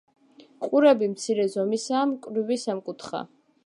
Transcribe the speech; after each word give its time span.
ყურები 0.67 1.11
მცირე 1.13 1.47
ზომისაა, 1.57 2.03
მკვრივი, 2.17 2.63
სამკუთხა. 2.67 3.27